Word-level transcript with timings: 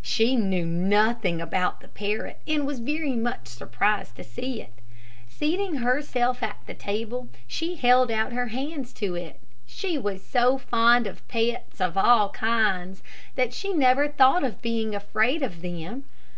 She 0.00 0.36
knew 0.36 0.64
nothing 0.64 1.38
about 1.42 1.80
the 1.82 1.88
parrot 1.88 2.40
and 2.48 2.66
was 2.66 2.78
very 2.78 3.14
much 3.14 3.46
surprised 3.46 4.16
to 4.16 4.24
see 4.24 4.62
it. 4.62 4.72
Seating 5.28 5.74
herself 5.74 6.42
at 6.42 6.56
the 6.64 6.72
table, 6.72 7.28
she 7.46 7.74
held 7.74 8.10
out 8.10 8.32
her 8.32 8.46
hands 8.46 8.94
to 8.94 9.14
it. 9.16 9.38
She 9.66 9.98
was 9.98 10.24
so 10.24 10.56
fond 10.56 11.06
of 11.06 11.28
pets 11.28 11.78
of 11.78 11.98
all 11.98 12.30
kinds, 12.30 13.02
that 13.34 13.52
she 13.52 13.74
never 13.74 14.08
thought 14.08 14.44
of 14.44 14.62
being 14.62 14.94
afraid 14.94 15.42
of 15.42 15.60
them. 15.60 16.04